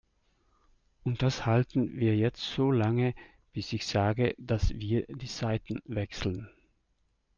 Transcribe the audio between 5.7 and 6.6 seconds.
wechseln.